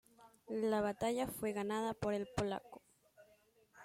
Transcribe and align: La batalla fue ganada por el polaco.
La 0.49 0.81
batalla 0.81 1.27
fue 1.27 1.51
ganada 1.51 1.93
por 1.93 2.15
el 2.15 2.25
polaco. 2.35 2.81